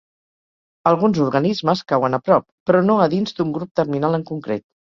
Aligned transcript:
Alguns 0.91 1.19
organismes 1.25 1.85
cauen 1.93 2.19
a 2.19 2.21
prop, 2.31 2.49
però 2.71 2.83
no 2.89 2.99
a 2.99 3.07
dins 3.15 3.39
d'un 3.41 3.55
grup 3.61 3.79
terminal 3.85 4.23
en 4.23 4.29
concret. 4.35 4.69